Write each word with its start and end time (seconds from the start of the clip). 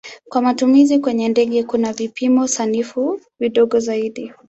Kwa 0.29 0.41
matumizi 0.41 0.99
kwenye 0.99 1.29
ndege 1.29 1.63
kuna 1.63 1.93
vipimo 1.93 2.47
sanifu 2.47 3.21
vidogo 3.39 3.79
zaidi. 3.79 4.33